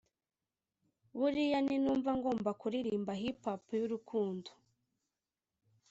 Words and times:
buriya 1.17 1.59
ninumva 1.67 2.11
ngomba 2.19 2.49
kuririmba 2.61 3.11
Hip 3.21 3.37
Hop 3.45 3.63
y’urukundo 3.79 4.49